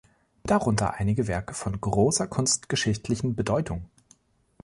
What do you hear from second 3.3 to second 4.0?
Bedeutung.